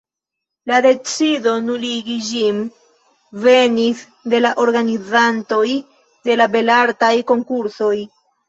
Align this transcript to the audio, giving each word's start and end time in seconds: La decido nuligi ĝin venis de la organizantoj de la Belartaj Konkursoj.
La 0.69 0.77
decido 0.85 1.51
nuligi 1.65 2.15
ĝin 2.29 2.63
venis 3.45 4.01
de 4.35 4.41
la 4.47 4.55
organizantoj 4.67 5.63
de 6.31 6.41
la 6.43 6.53
Belartaj 6.57 7.15
Konkursoj. 7.35 7.97